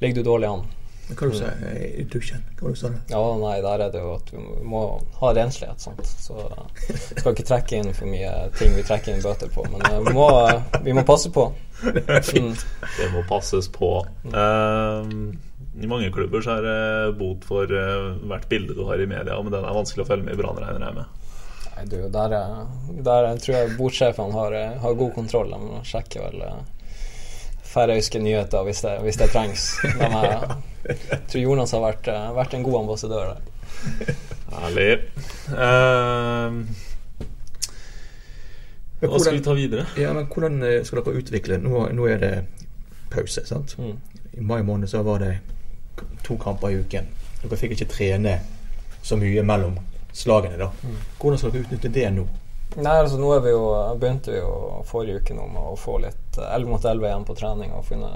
[0.00, 0.68] Ligger du dårlig an.
[1.10, 2.42] Hva du du i dusjen?
[2.58, 2.98] Hva du sa du?
[3.10, 4.82] Ja, nei, der er det jo at du må
[5.20, 5.82] ha renslighet.
[5.82, 6.06] Sant?
[6.06, 6.36] Så
[7.16, 9.64] skal ikke trekke inn for mye ting vi trekker inn bøter på.
[9.72, 10.28] Men vi, må,
[10.84, 11.48] vi, må, passe på.
[11.80, 12.54] Mm.
[12.98, 14.06] Det må passes på.
[14.24, 15.38] Um,
[15.80, 19.38] I mange klubber så er det bot for uh, hvert bilde du har i media,
[19.40, 21.16] men den er vanskelig å følge med i Brann, regner jeg med.
[21.70, 22.34] Nei, du, der,
[23.06, 25.54] der tror jeg botsjefene har, har, god kontroll.
[25.54, 26.58] De sjekker vel uh,
[27.70, 29.70] færøyske nyheter hvis det, hvis det trengs.
[30.00, 30.44] De er,
[30.90, 33.48] jeg tror Jonas har vært, uh, vært en god ambassadør der.
[34.50, 34.92] Herlig.
[35.54, 36.88] Uh,
[39.00, 39.86] hva skal vi ta videre?
[39.96, 42.32] Ja, men Hvordan eh, skal dere utvikle Nå, nå er det
[43.10, 43.46] pause.
[43.46, 43.76] sant?
[43.78, 43.96] Mm.
[44.32, 45.38] I mai måned så var det
[46.22, 47.08] to kamper i uken.
[47.42, 48.36] Dere fikk ikke trene
[49.02, 49.78] så mye mellom
[50.12, 50.58] slagene.
[50.60, 50.70] da.
[50.84, 50.98] Mm.
[51.18, 52.26] Hvordan skal dere utnytte det nå?
[52.76, 53.64] Nei, altså nå er vi jo,
[53.98, 57.34] begynte vi jo forrige uke nå med å få litt 11 mot 11 igjen på
[57.34, 58.10] trening og finne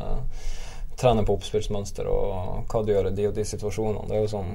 [1.01, 4.07] trene på oppspillsmønster og hva du gjør i de og de situasjonene.
[4.07, 4.53] Det er jo sånn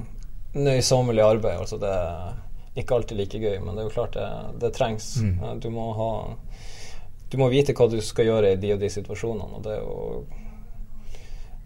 [0.56, 1.60] nøysommelig arbeid.
[1.60, 2.38] altså Det er
[2.82, 4.28] ikke alltid like gøy, men det er jo klart det,
[4.62, 5.16] det trengs.
[5.22, 5.60] Mm.
[5.64, 6.12] Du må ha
[7.30, 9.84] Du må vite hva du skal gjøre i de og de situasjonene, og det er
[9.84, 10.24] jo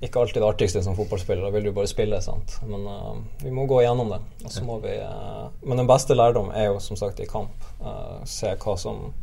[0.04, 1.46] ikke alltid det artigste som fotballspiller.
[1.46, 2.58] Da vil du bare spille, sant.
[2.68, 4.20] Men uh, vi må gå igjennom det.
[4.44, 7.64] Og så må vi uh, Men den beste lærdom er jo som sagt i kamp.
[7.80, 9.14] Uh, se hva som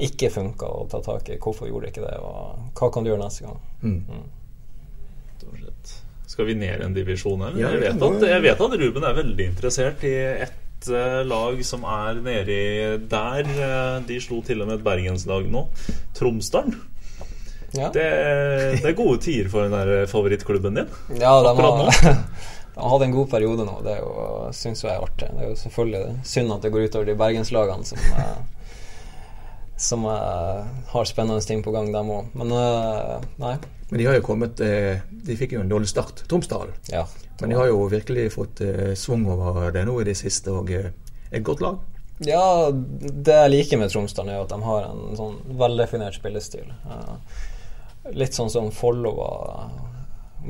[0.00, 3.24] ikke funka, og ta tak i hvorfor gjorde ikke det, og hva kan du gjøre
[3.24, 3.58] neste gang.
[3.82, 4.22] Mm.
[6.30, 7.58] Skal vi ned en divisjon her?
[7.58, 10.14] Ja, jeg, vet at, jeg vet at Ruben er veldig interessert i
[10.46, 12.60] ett eh, lag som er nedi
[13.10, 13.50] der.
[13.50, 15.66] eh, de slo til og med et bergenslag nå.
[16.16, 16.78] Tromsdalen.
[17.76, 17.90] Ja.
[17.94, 18.06] Det,
[18.82, 20.88] det er gode tider for den der favorittklubben din.
[21.20, 22.16] Ja, de Akkurat har,
[22.74, 23.76] de har hatt en god periode nå.
[23.86, 23.98] Det
[24.58, 25.28] syns jeg er artig.
[25.36, 28.59] Det er jo selvfølgelig synd at det går utover de bergenslagene som, eh,
[29.80, 32.32] som eh, har spennende ting på gang, dem òg.
[32.36, 33.54] Men eh, nei.
[33.90, 36.74] Men de har jo kommet eh, De fikk jo en dårlig start, Tromsdalen.
[36.92, 37.06] Ja.
[37.40, 38.60] Men de har jo virkelig fått
[39.00, 41.78] svung over det nå i det siste, og et godt lag.
[42.20, 46.68] Ja, det jeg liker med Tromsdalen, er at de har en sånn veldefinert spillestil.
[48.12, 49.72] Litt sånn som Follo var,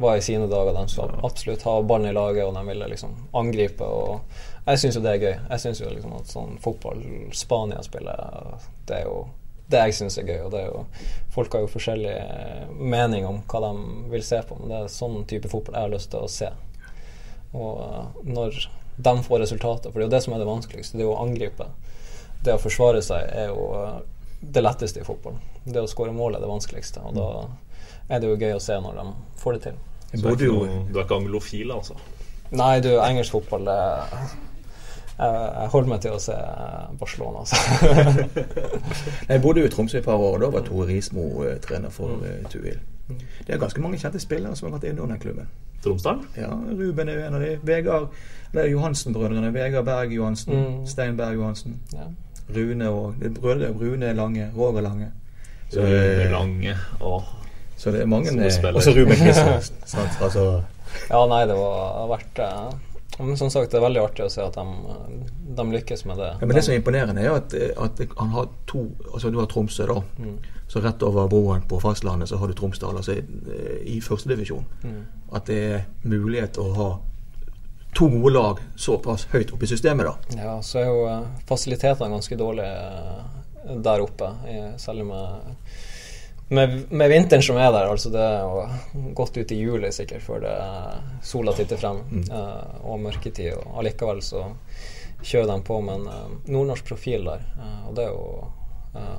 [0.03, 0.75] var i sine dager.
[0.75, 3.87] De skal absolutt ha ballen i laget, og de ville liksom angripe.
[3.87, 5.37] Og jeg syns jo det er gøy.
[5.51, 7.03] Jeg syns jo liksom at sånn fotball
[7.37, 9.23] Spania spiller, det er jo
[9.71, 10.41] det jeg syns er gøy.
[10.47, 10.85] Og det er jo,
[11.35, 12.17] folk har jo forskjellig
[12.79, 13.73] mening om hva de
[14.13, 16.51] vil se på, men det er sånn type fotball jeg har lyst til å se.
[17.57, 18.63] Og eh, når
[19.01, 21.17] de får resultater, for det er jo det som er det vanskeligste, det er jo
[21.17, 21.69] å angripe.
[22.45, 24.01] Det å forsvare seg er jo eh,
[24.41, 25.39] det letteste i fotball.
[25.65, 27.31] Det å skåre mål er det vanskeligste, og da
[28.11, 29.09] er det jo gøy å se når de
[29.41, 29.81] får det til.
[30.11, 31.99] Så du, er ikke noe, du er ikke anglofil, altså?
[32.51, 33.83] Nei, du, engelsk fotball det
[35.21, 36.37] jeg, holder meg til å se
[37.01, 37.57] Barcelona, altså.
[39.31, 41.59] Jeg bodde jo i Tromsø i et par år, og da var Tore Rismo eh,
[41.65, 42.79] trener for uh, Tuil.
[43.47, 45.51] Det er ganske mange kjente spillere som har vært innom den klubben.
[45.85, 46.23] Tromsdal?
[46.37, 47.55] Ja, Ruben er jo en av de.
[47.67, 48.09] Vegard
[48.53, 49.53] Det er Johansen-brødrene.
[49.55, 50.55] Vegard Berg Johansen.
[50.55, 50.87] Mm.
[50.87, 51.81] Stein Berg Johansen.
[51.95, 52.09] Ja.
[52.55, 53.71] Rune og det er brødre.
[53.81, 54.51] Rune Lange.
[54.57, 55.13] Roger Lange.
[55.71, 56.77] Så, Rune eh, Lange.
[57.01, 57.23] og
[57.81, 59.77] så det er mange Som så Ruben Kristiansen.
[60.25, 60.63] Altså,
[61.11, 62.73] Ja, nei, det var har vært eh,
[63.19, 65.25] Men som sagt, det er veldig artig å se at de,
[65.59, 66.29] de lykkes med det.
[66.41, 69.47] ja, men det som er imponerende, er at, at han har to Altså, du har
[69.51, 69.99] Tromsø, da.
[70.23, 70.39] Mm.
[70.71, 73.17] Så rett over broen på fastlandet så har du Tromsdal, altså
[73.85, 74.65] i førstedivisjon.
[74.87, 75.01] Mm.
[75.37, 76.89] At det er mulighet å ha
[77.99, 80.39] to gode lag såpass høyt oppe i systemet, da.
[80.39, 85.57] Ja, så er jo eh, fasilitetene ganske dårlige eh, der oppe, i- særlig med,
[86.51, 87.89] med, med vinteren som er der.
[87.91, 90.55] Altså det er godt ut i juli sikkert før det
[91.27, 93.55] sola titter frem, eh, og mørketid.
[93.61, 94.45] Og allikevel så
[95.23, 98.47] kjører de på med en uh, nordnorsk profil der, Uh, og det er jo
[98.97, 99.19] eh,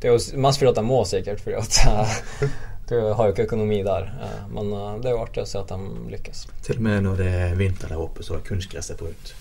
[0.00, 2.48] Det er jo mest fordi at de må, sikkert, fordi at eh,
[2.88, 4.08] du har jo ikke økonomi der.
[4.22, 6.46] eh, men eh, det er jo artig å se at de lykkes.
[6.64, 9.34] Til og med når det er vinter der oppe, så er kunstgresset brunt.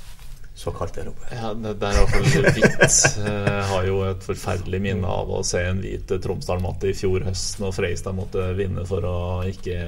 [0.55, 1.27] Så kaldt er det oppe.
[1.35, 2.99] Ja, det, det er iallfall hvitt.
[3.25, 7.59] Jeg har jo et forferdelig minne av å se en hvit Tromsdal-matte i fjor høst
[7.59, 9.17] når Freistad måtte vinne for å
[9.51, 9.81] ikke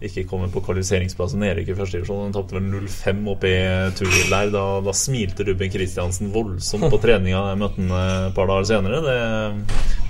[0.00, 2.22] ikke komme på kvalifiseringsplassen nedrykk i første divisjon.
[2.24, 3.58] Han tapte vel 0-5 oppe i
[3.98, 4.52] Turil der.
[4.54, 7.42] Da, da smilte Ruben Kristiansen voldsomt på treninga.
[7.52, 7.92] Jeg møtte han
[8.30, 9.02] et par dager senere.
[9.04, 9.18] Det,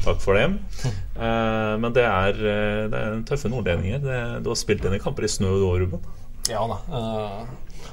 [0.07, 0.45] takk for det.
[0.87, 3.99] Eh, men det er, eh, det er tøffe nordlendinger.
[4.07, 6.07] Det, du har spilt dine kamper i snø du òg, Ruben.
[6.49, 6.79] Ja da.
[7.01, 7.89] eh,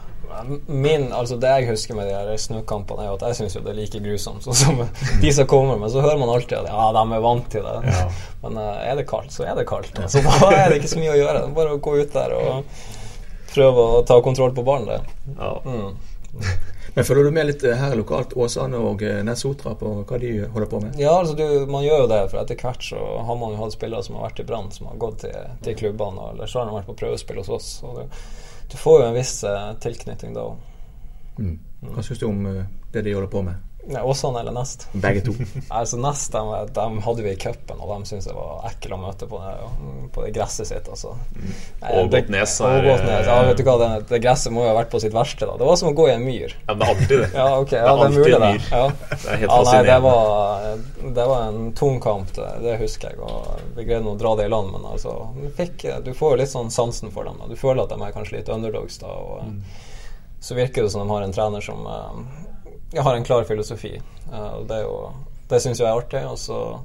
[0.67, 3.71] min, altså Det jeg husker med de her snøkampene, er jo at jeg syns det
[3.71, 4.81] er like grusomt sånn som
[5.21, 5.79] de som kommer.
[5.81, 7.95] Men så hører man alltid at ja, de er vant til det.
[8.43, 9.97] Men eh, er det kaldt, så er det kaldt.
[10.03, 11.43] Altså, da er det ikke så mye å gjøre.
[11.57, 12.79] Bare å gå ut der og
[13.53, 14.91] prøve å ta kontroll på ballen.
[14.91, 15.35] Det.
[15.37, 15.53] Ja.
[15.65, 16.57] Mm.
[16.97, 20.31] Men følger du med litt eh, her lokalt, Åsane og eh, Nessotra, på hva de
[20.49, 20.95] holder på med?
[20.97, 23.75] Ja, altså du, man gjør jo det, for etter hvert så har man jo hatt
[23.75, 26.69] spillere som har vært i Brann, som har gått til, til klubbene, eller så har
[26.69, 27.69] de vært på prøvespill hos oss.
[27.85, 28.17] Og du,
[28.71, 30.57] du får jo en viss eh, tilknytning da òg.
[31.37, 31.55] Mm.
[31.93, 33.66] Hva syns du om eh, det de holder på med?
[33.87, 34.87] Nei, Åsane eller Nest?
[34.91, 35.31] Begge to.
[35.79, 36.41] Altså Nest de,
[36.75, 39.53] de hadde vi i cupen, og de syntes jeg var ekkel å møte på det,
[40.15, 40.89] på det gresset sitt.
[40.91, 41.13] Altså.
[41.81, 44.99] Ågotnes det- er- Ja, vet du hva, det, det gresset må jo ha vært på
[45.01, 45.45] sitt verste.
[45.47, 46.55] da Det var som å gå i en myr.
[46.67, 47.29] Ja, men det er alltid det.
[47.33, 48.51] Ja, ok, ja, Det er det er mulig, det.
[48.51, 48.69] myr.
[48.71, 48.87] Ja.
[49.09, 50.77] Det er helt ja, nei, det var,
[51.21, 53.19] det var en tung kamp, det, det husker jeg.
[53.19, 56.41] Og vi greide å dra det i land, men altså du, fikk, du får jo
[56.43, 57.39] litt sånn sansen for dem.
[57.39, 57.47] Da.
[57.47, 59.07] Du føler at de er kanskje litt underdogs da.
[59.07, 59.61] Og,
[60.39, 61.79] Så virker det som de har en trener som
[62.91, 64.01] eh, ja, har en klar filosofi.
[64.31, 65.13] Eh, og det jo
[65.49, 66.23] Det syns jeg er artig.
[66.27, 66.79] Og så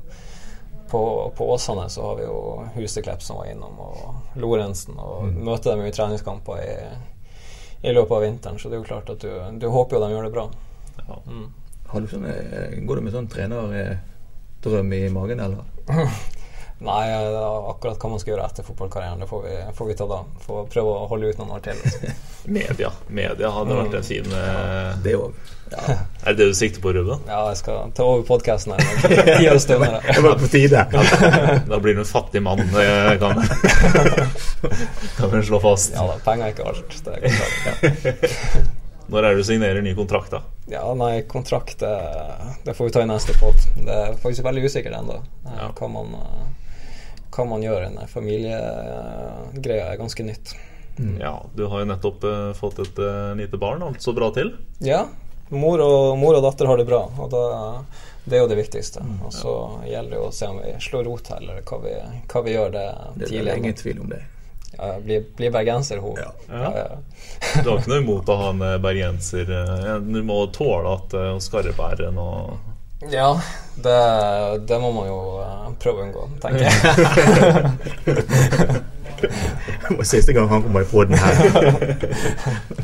[0.91, 5.73] på, på Åsane så har vi jo Huseklepp som var innom, og Lorentzen, og møter
[5.73, 6.75] dem i treningskamper i,
[7.89, 8.59] i løpet av vinteren.
[8.59, 10.47] Så det er jo klart at du, du håper jo de gjør det bra.
[11.09, 11.19] Ja.
[11.93, 15.65] Har du sånne, eh, går du med sånn trenerdrøm i magen, eller?
[16.83, 20.07] Nei, eh, akkurat hva man skal gjøre etter fotballkarrieren, det får vi, får vi ta
[20.11, 20.21] da.
[20.47, 21.79] Får prøve å holde ut noen år til.
[21.79, 22.15] altså.
[22.59, 22.89] Media.
[23.07, 25.37] Media hadde vært en fin uh, Det òg.
[26.27, 27.23] Er det det du sikter på, Ruben?
[27.31, 29.39] Ja, jeg skal ta over podkasten her.
[29.41, 30.03] Gi oss stunder.
[30.05, 30.83] Det var på tide.
[31.71, 33.41] Da blir du en fattig mann, det kan
[35.17, 35.95] kan vi slå fast.
[35.97, 36.99] Ja da, penger er ikke alt.
[37.07, 38.83] Det er klart.
[39.13, 40.43] Når er det du signerer ny kontrakt, da?
[40.71, 41.95] Ja, nei, kontrakt det,
[42.65, 43.59] det får vi ta i neste pod.
[43.77, 45.19] Det er faktisk veldig usikkert ennå
[45.49, 45.71] Ja.
[45.79, 46.45] hva, man, eh,
[47.33, 47.89] hva man gjør.
[47.89, 50.55] Den familiegreia er ganske nytt.
[51.21, 53.83] Ja, du har jo nettopp uh, fått et uh, lite barn.
[53.83, 54.53] Alt så bra til.
[54.85, 55.07] Ja,
[55.49, 57.45] mor og, mor og datter har det bra, og da,
[58.25, 59.05] det er jo det viktigste.
[59.25, 59.55] Og så
[59.89, 61.97] gjelder det jo å se om vi slår rot her, eller hva vi,
[62.33, 63.49] hva vi gjør det Det tidlig.
[63.49, 64.21] er ingen tvil om det.
[64.73, 66.17] Ja, blir, bli bergenser, hun.
[66.21, 66.31] Ja.
[66.49, 67.01] Ja, ja.
[67.63, 69.51] Du har ikke noe imot å ha en eh, bergenser
[70.01, 72.72] Du må tåle at uh, skarrebæren og
[73.11, 73.41] Ja,
[73.75, 73.99] det,
[74.69, 76.75] det må man jo eh, prøve å unngå, tenker jeg.
[79.23, 81.37] Det var siste gang han kom i poden her.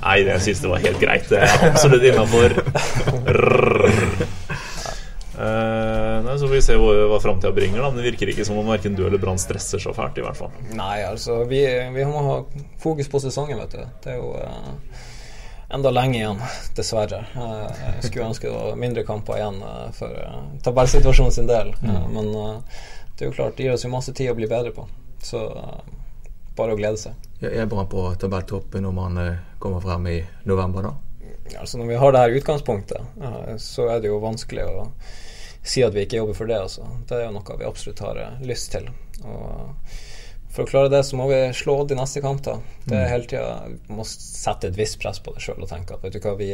[0.04, 1.26] Nei, jeg syns det var helt greit.
[1.30, 2.54] Det er absolutt innafor.
[5.34, 7.82] Uh, nei, så får vi se hva, hva framtida bringer.
[7.82, 7.90] Da.
[7.90, 10.20] Men det virker ikke som om verken du eller Brann stresser så fælt.
[10.22, 12.38] i hvert fall Nei, altså, vi, vi må ha
[12.82, 13.84] fokus på sesongen, vet du.
[14.04, 15.04] Det er jo eh,
[15.74, 16.40] enda lenge igjen,
[16.76, 17.24] dessverre.
[17.36, 21.74] Eh, jeg skulle ønske det var mindre kamper igjen eh, for uh, tabellsituasjonen sin del.
[21.82, 22.80] Eh, men eh,
[23.18, 24.86] det er jo klart, det gir oss jo masse tid å bli bedre på.
[25.24, 25.92] Så eh,
[26.58, 27.28] bare å glede seg.
[27.44, 30.96] Er bra på tabelltoppen når man eh, kommer frem i november, da.
[31.58, 34.88] Altså Når vi har det her utgangspunktet, eh, så er det jo vanskelig å
[35.62, 36.60] si at vi ikke jobber for det.
[36.64, 36.86] Altså.
[37.08, 38.88] Det er jo noe vi absolutt har eh, lyst til.
[39.24, 39.98] Og
[40.58, 42.42] for å klare det, så må vi slå i neste kamp.
[42.42, 45.94] da Det er hele tida må sette et visst press på det sjøl og tenke
[45.94, 46.48] at vet du hva, vi,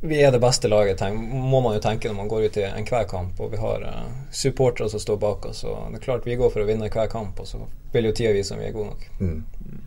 [0.00, 3.04] vi er det beste laget, må man jo tenke når man går ut i enhver
[3.10, 3.36] kamp.
[3.40, 5.60] Og vi har uh, supportere som står bak oss.
[5.68, 7.60] Og det er klart vi går for å vinne hver kamp, og så
[7.92, 9.04] vil jo tida vise om vi er gode nok.
[9.20, 9.38] Mm.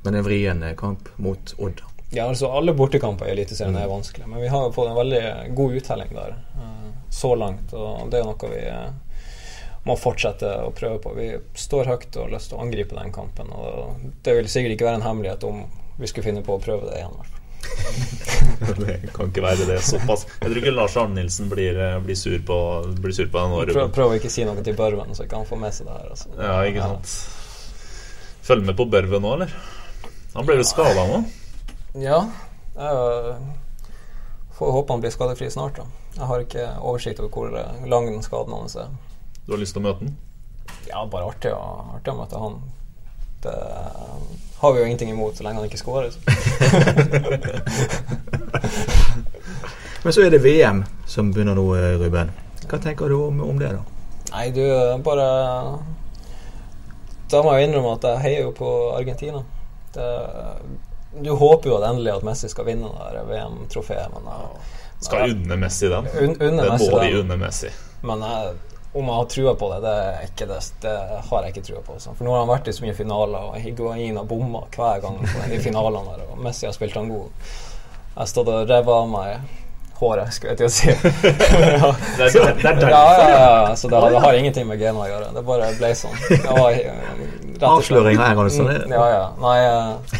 [0.05, 1.81] Men en vrien kamp mot Odd.
[2.13, 5.25] Ja, altså Alle bortekamper i Eliteserien er vanskelig, men vi har jo fått en veldig
[5.57, 7.73] god uttelling der uh, så langt.
[7.73, 8.89] Og det er noe vi eh,
[9.87, 11.13] må fortsette å prøve på.
[11.17, 13.51] Vi står høyt og har lyst til å angripe den kampen.
[13.55, 15.63] Og det vil sikkert ikke være en hemmelighet om
[15.99, 17.19] vi skulle finne på å prøve det igjen.
[18.79, 20.25] Det kan ikke være det såpass.
[20.41, 22.57] Jeg tror ikke Lars Arne Nilsen blir, eh, blir, sur på,
[22.99, 23.75] blir sur på den året.
[23.75, 25.95] Prøv, prøv å ikke si noe til Børven, så ikke han får med seg det
[25.95, 26.09] her.
[26.11, 26.31] Altså.
[26.35, 27.13] Ja, ikke sant.
[28.49, 29.55] Følg med på Børven nå, eller?
[30.35, 31.21] Han ble vel skada nå?
[32.03, 32.19] Ja.
[32.79, 33.39] Jeg
[34.59, 35.79] får håpe han blir skadefri snart.
[35.79, 35.87] da
[36.17, 38.91] Jeg har ikke oversikt over hvor lang den skaden hans er.
[39.49, 40.11] Du har lyst til å møte den?
[40.85, 42.59] Ja, bare artig, å- artig å møte han.
[43.41, 43.55] Det
[44.59, 46.13] har vi jo ingenting imot så lenge han ikke skårer.
[50.03, 52.29] Men så er det VM som begynner nå, eh, Ruben.
[52.69, 53.81] Hva tenker du om, om det, da?
[54.35, 54.61] Nei, du
[55.03, 55.25] bare
[57.31, 59.41] Da må jeg innrømme at jeg heier jo på Argentina.
[59.95, 60.09] Det,
[61.25, 64.49] du håper jo at endelig at Messi skal vinne det VM-trofeet, men eh,
[65.01, 66.05] Skal unne Messi den.
[66.13, 67.69] Un- unne den Messi må de unne Messi.
[68.05, 68.53] Men jeg,
[68.93, 70.93] om jeg har trua på det, det, er ikke det, det
[71.29, 71.93] har jeg ikke trua på.
[71.99, 72.13] altså.
[72.17, 75.19] For nå har han vært i så mye finaler, og Higuain har bomma hver gang
[75.21, 77.29] på de finalene der, og Messi har spilt han god.
[78.09, 79.57] Jeg har stått og revet av meg
[79.99, 80.87] håret, skulle jeg til å si.
[80.89, 81.91] ja.
[82.17, 82.89] Det er, det er derfor.
[82.89, 85.29] Ja, ja, ja, så det, har- det har ingenting med gena å gjøre.
[85.37, 86.15] Det bare ble sånn.
[86.33, 88.65] Eh, Avsløring her, altså.
[88.89, 89.23] Ja, ja.
[89.43, 90.17] Nei, eh,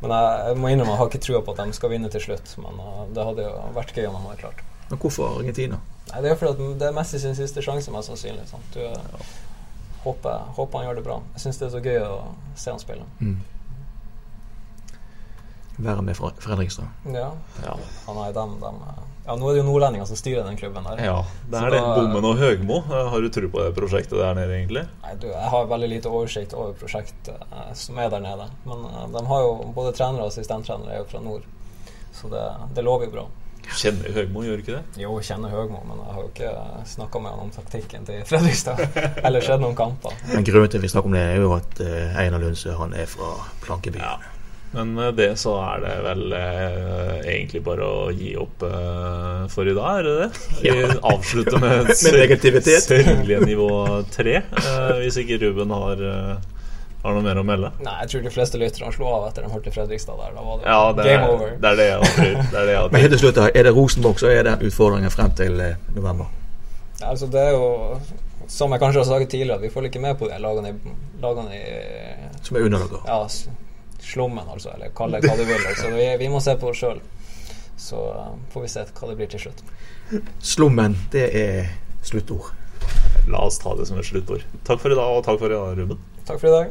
[0.00, 2.22] men jeg, jeg må innrømme jeg har ikke trua på at de skal vinne til
[2.22, 2.54] slutt.
[2.62, 4.62] Men eh, det hadde jo vært gøy om de hadde klart.
[4.90, 5.80] Men hvorfor Argentina?
[6.12, 8.46] Nei, Det er fordi at det er Messi sin siste sjanse, mest sannsynlig.
[8.48, 8.62] Sant?
[8.74, 8.94] Du, ja.
[10.04, 11.20] håper, håper han gjør det bra.
[11.34, 12.16] Jeg syns det er så gøy å
[12.54, 13.06] se han spille.
[15.76, 16.88] Være med fra Fredrikstad.
[17.12, 17.32] Ja.
[17.64, 17.74] Ja.
[18.06, 20.86] Han er dem, dem eh, Ja, nå er det jo nordlendinger som styrer den klubben
[20.86, 21.02] der.
[21.04, 21.16] ja,
[21.50, 21.80] det Så er det.
[21.82, 22.76] da- Bommen og Høgmo.
[22.86, 24.86] Eh, Har du tro på det prosjektet der nede, egentlig?
[25.02, 28.46] Nei, du, jeg har veldig lite oversikt over prosjektet eh, som er der nede.
[28.64, 31.42] Men eh, de har jo både trenere og assistenttrenere er jo fra nord.
[32.14, 32.46] Så det,
[32.78, 33.26] det lover jo bra.
[33.76, 35.00] Kjenner Høgmo, gjør du ikke det?
[35.02, 36.52] Jo, kjenner Høgmo, men jeg har jo ikke
[36.92, 38.80] snakka med han om taktikken til Fredrikstad.
[39.26, 40.14] Eller sett noen kamper.
[40.30, 42.94] Men grunnen til at vi snakker om det, er jo at eh, Einar Lundsø han
[42.96, 43.34] er fra
[43.66, 44.04] Plankebyen.
[44.06, 44.16] Ja.
[44.76, 49.68] Men med det så er det vel eh, egentlig bare å gi opp eh, for
[49.70, 50.28] i dag, er det det?
[50.62, 50.90] Vi Ja.
[51.14, 52.82] avslutter med, Med negativitet.
[52.90, 53.70] sørgelige nivå
[54.12, 54.40] tre.
[54.42, 56.02] Eh, hvis ikke Ruben har,
[57.06, 57.70] eh, du noe mer å melde.
[57.86, 60.34] Nei, jeg tror de fleste lytterne slo av etter de hørte Fredrikstad der.
[60.36, 61.56] Da var det, Ja, det, game over.
[61.62, 62.36] det er det jeg tror.
[62.52, 65.10] Det er det jeg Men helt til slutt, er det Rosenborg så er det utfordringen
[65.14, 66.26] frem til eh, november?
[67.00, 68.00] Ja, altså, det er jo
[68.48, 71.56] Som jeg kanskje har sagt tidligere, vi følger ikke med på de lagene i, lagene
[71.56, 71.64] i
[72.46, 73.00] Som er underlaget.
[73.06, 73.18] ja,
[74.06, 74.70] slummen, altså.
[74.76, 75.64] Eller kall det hva du vil.
[75.66, 75.90] Altså.
[75.96, 77.00] Vi, vi må se på oss sjøl.
[77.76, 79.64] Så eh, får vi se hva det blir til slutt.
[80.40, 81.72] Slummen, det er
[82.06, 82.52] sluttord.
[83.26, 84.44] La oss ta det som et sluttord.
[84.64, 85.98] Takk for i dag, og takk for i dag, Ruben.
[86.28, 86.70] Takk for i dag.